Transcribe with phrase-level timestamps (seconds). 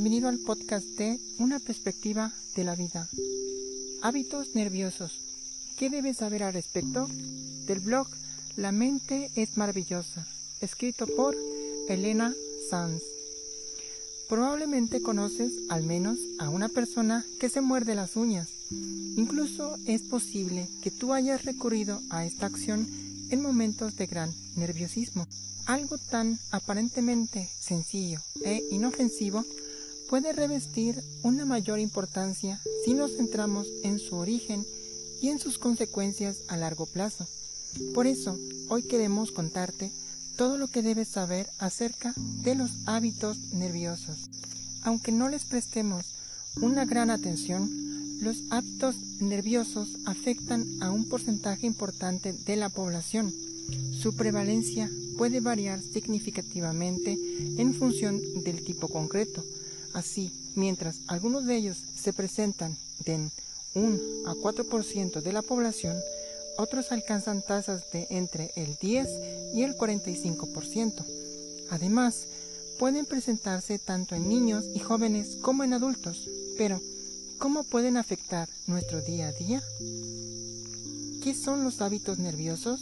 [0.00, 3.08] bienvenido al podcast de Una perspectiva de la vida.
[4.00, 5.10] Hábitos nerviosos.
[5.76, 7.08] ¿Qué debes saber al respecto?
[7.66, 8.06] Del blog
[8.54, 10.24] La mente es maravillosa,
[10.60, 11.34] escrito por
[11.88, 12.32] Elena
[12.70, 13.02] Sanz.
[14.28, 18.46] Probablemente conoces al menos a una persona que se muerde las uñas.
[18.70, 22.86] Incluso es posible que tú hayas recurrido a esta acción
[23.30, 25.26] en momentos de gran nerviosismo.
[25.66, 29.44] Algo tan aparentemente sencillo e inofensivo
[30.08, 34.64] puede revestir una mayor importancia si nos centramos en su origen
[35.20, 37.26] y en sus consecuencias a largo plazo.
[37.94, 38.36] Por eso,
[38.68, 39.90] hoy queremos contarte
[40.36, 44.30] todo lo que debes saber acerca de los hábitos nerviosos.
[44.82, 46.04] Aunque no les prestemos
[46.60, 47.70] una gran atención,
[48.20, 53.32] los hábitos nerviosos afectan a un porcentaje importante de la población.
[54.00, 57.18] Su prevalencia puede variar significativamente
[57.58, 59.44] en función del tipo concreto.
[59.94, 63.30] Así, mientras algunos de ellos se presentan en
[63.74, 65.96] 1 a 4% de la población,
[66.56, 69.08] otros alcanzan tasas de entre el 10
[69.54, 71.04] y el 45%.
[71.70, 72.26] Además,
[72.78, 76.28] pueden presentarse tanto en niños y jóvenes como en adultos.
[76.56, 76.80] Pero,
[77.38, 79.62] ¿cómo pueden afectar nuestro día a día?
[81.22, 82.80] ¿Qué son los hábitos nerviosos?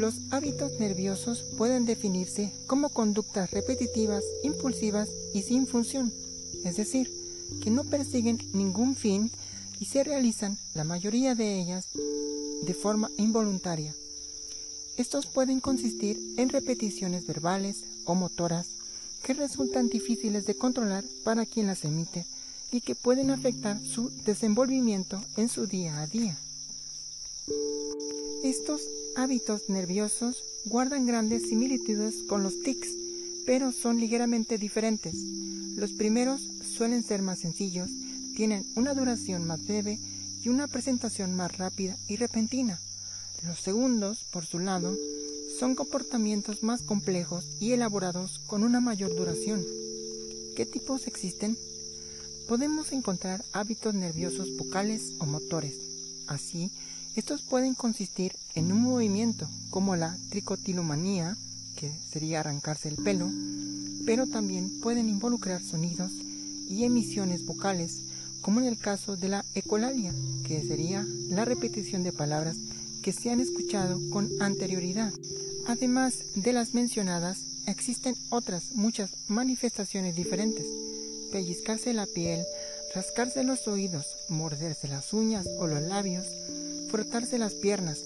[0.00, 6.10] Los hábitos nerviosos pueden definirse como conductas repetitivas, impulsivas y sin función,
[6.64, 7.12] es decir,
[7.62, 9.30] que no persiguen ningún fin
[9.78, 11.84] y se realizan la mayoría de ellas
[12.62, 13.94] de forma involuntaria.
[14.96, 18.68] Estos pueden consistir en repeticiones verbales o motoras
[19.22, 22.24] que resultan difíciles de controlar para quien las emite
[22.72, 26.38] y que pueden afectar su desenvolvimiento en su día a día.
[28.42, 28.82] Estos
[29.16, 32.88] hábitos nerviosos guardan grandes similitudes con los tics,
[33.46, 35.14] pero son ligeramente diferentes.
[35.76, 36.40] Los primeros
[36.76, 37.90] suelen ser más sencillos,
[38.36, 39.98] tienen una duración más breve
[40.42, 42.80] y una presentación más rápida y repentina.
[43.44, 44.96] Los segundos, por su lado,
[45.58, 49.64] son comportamientos más complejos y elaborados con una mayor duración.
[50.56, 51.56] ¿Qué tipos existen?
[52.48, 55.74] Podemos encontrar hábitos nerviosos vocales o motores.
[56.26, 56.70] Así,
[57.16, 61.36] estos pueden consistir en un movimiento como la tricotilomanía,
[61.76, 63.28] que sería arrancarse el pelo,
[64.06, 66.12] pero también pueden involucrar sonidos
[66.68, 68.00] y emisiones vocales,
[68.42, 70.14] como en el caso de la ecolalia,
[70.46, 72.56] que sería la repetición de palabras
[73.02, 75.12] que se han escuchado con anterioridad.
[75.66, 80.66] Además de las mencionadas, existen otras muchas manifestaciones diferentes.
[81.32, 82.44] Pellizcarse la piel,
[82.94, 86.26] rascarse los oídos, morderse las uñas o los labios,
[86.90, 87.98] frotarse las piernas.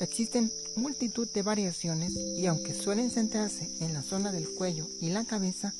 [0.00, 5.24] Existen multitud de variaciones y aunque suelen centrarse en la zona del cuello y la
[5.24, 5.74] cabeza,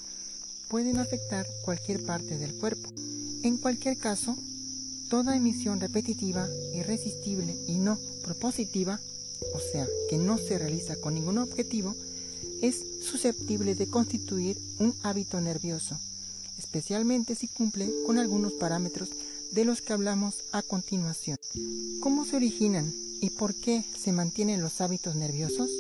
[0.69, 2.89] pueden afectar cualquier parte del cuerpo.
[3.43, 4.37] En cualquier caso,
[5.09, 9.01] toda emisión repetitiva, irresistible y no propositiva,
[9.55, 11.97] o sea, que no se realiza con ningún objetivo,
[12.61, 15.99] es susceptible de constituir un hábito nervioso,
[16.59, 19.09] especialmente si cumple con algunos parámetros
[19.53, 21.39] de los que hablamos a continuación.
[22.01, 25.71] ¿Cómo se originan y por qué se mantienen los hábitos nerviosos?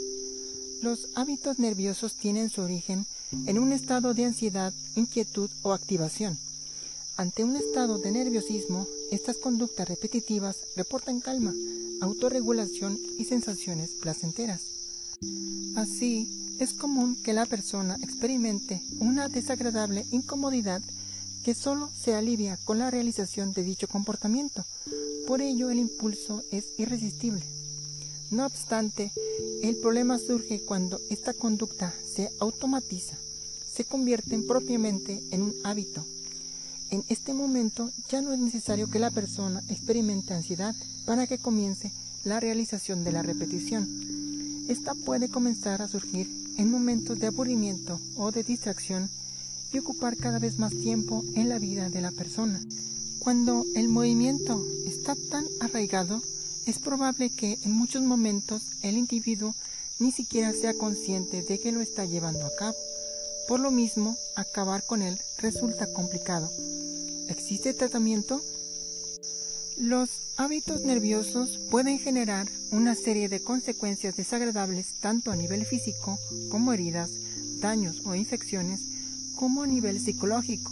[0.83, 3.07] Los hábitos nerviosos tienen su origen
[3.47, 6.39] en un estado de ansiedad, inquietud o activación.
[7.17, 11.53] Ante un estado de nerviosismo, estas conductas repetitivas reportan calma,
[12.01, 14.63] autorregulación y sensaciones placenteras.
[15.77, 20.83] Así, es común que la persona experimente una desagradable incomodidad
[21.45, 24.65] que solo se alivia con la realización de dicho comportamiento.
[25.27, 27.43] Por ello el impulso es irresistible.
[28.31, 29.13] No obstante,
[29.63, 33.17] el problema surge cuando esta conducta se automatiza,
[33.73, 36.05] se convierte propiamente en un hábito.
[36.91, 40.75] En este momento ya no es necesario que la persona experimente ansiedad
[41.07, 41.93] para que comience
[42.25, 43.89] la realización de la repetición.
[44.69, 49.09] Esta puede comenzar a surgir en momentos de aburrimiento o de distracción
[49.73, 52.61] y ocupar cada vez más tiempo en la vida de la persona.
[53.19, 56.23] Cuando el movimiento está tan arraigado,
[56.67, 59.55] es probable que en muchos momentos el individuo
[59.99, 62.77] ni siquiera sea consciente de que lo está llevando a cabo.
[63.49, 66.51] Por lo mismo, acabar con él resulta complicado.
[67.29, 68.41] ¿Existe tratamiento?
[69.77, 76.19] Los hábitos nerviosos pueden generar una serie de consecuencias desagradables tanto a nivel físico
[76.51, 77.11] como heridas,
[77.61, 78.81] daños o infecciones
[79.41, 80.71] como a nivel psicológico.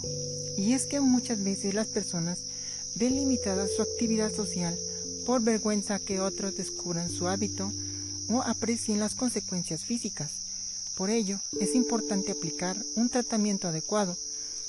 [0.55, 2.37] Y es que muchas veces las personas
[2.93, 4.77] ven limitada su actividad social
[5.25, 7.71] por vergüenza que otros descubran su hábito
[8.29, 10.29] o aprecien las consecuencias físicas.
[10.95, 14.15] Por ello, es importante aplicar un tratamiento adecuado,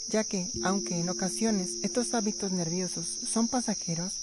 [0.08, 4.14] ya que, aunque en ocasiones estos hábitos nerviosos son pasajeros,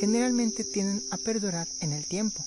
[0.00, 2.44] generalmente tienden a perdurar en el tiempo.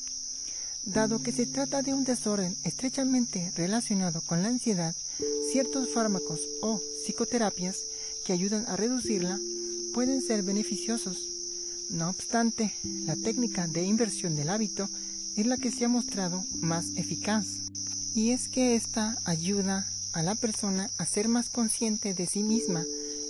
[0.84, 4.94] Dado que se trata de un desorden estrechamente relacionado con la ansiedad,
[5.52, 7.78] ciertos fármacos o psicoterapias
[8.26, 9.40] que ayudan a reducirla
[9.94, 11.18] pueden ser beneficiosos.
[11.90, 12.74] No obstante,
[13.06, 14.90] la técnica de inversión del hábito
[15.36, 17.46] es la que se ha mostrado más eficaz.
[18.16, 22.84] Y es que esta ayuda a la persona a ser más consciente de sí misma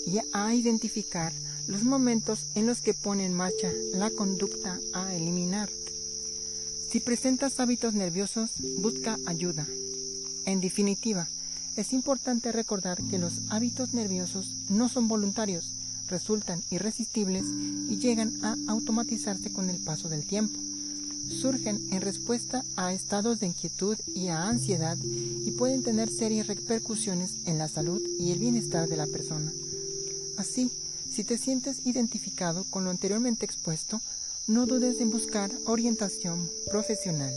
[0.05, 1.31] y a identificar
[1.67, 5.69] los momentos en los que pone en marcha la conducta a eliminar.
[6.89, 9.65] Si presentas hábitos nerviosos, busca ayuda.
[10.45, 11.27] En definitiva,
[11.75, 15.71] es importante recordar que los hábitos nerviosos no son voluntarios,
[16.09, 17.45] resultan irresistibles
[17.89, 20.59] y llegan a automatizarse con el paso del tiempo
[21.29, 27.45] surgen en respuesta a estados de inquietud y a ansiedad y pueden tener serias repercusiones
[27.45, 29.51] en la salud y el bienestar de la persona.
[30.37, 30.71] Así,
[31.09, 34.01] si te sientes identificado con lo anteriormente expuesto,
[34.47, 37.33] no dudes en buscar orientación profesional.